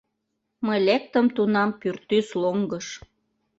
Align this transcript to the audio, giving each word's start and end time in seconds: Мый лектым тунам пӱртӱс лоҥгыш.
Мый 0.65 0.79
лектым 0.87 1.25
тунам 1.35 1.69
пӱртӱс 1.79 2.27
лоҥгыш. 2.41 2.87